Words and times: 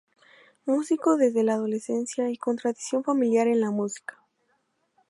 Músico 0.65 1.15
desde 1.15 1.43
la 1.43 1.53
adolescencia 1.53 2.31
y 2.31 2.37
con 2.37 2.55
tradición 2.55 3.03
familiar 3.03 3.45
en 3.47 3.61
la 3.61 3.69
música. 3.69 4.17